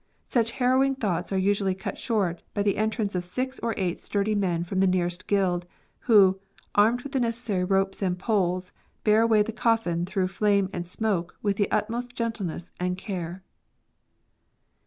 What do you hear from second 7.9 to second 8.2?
and